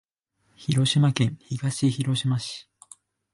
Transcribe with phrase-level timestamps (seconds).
[0.55, 2.67] 広島県東広島市